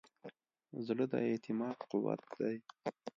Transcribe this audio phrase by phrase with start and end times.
[0.85, 2.57] زړه د اعتماد قوت دی.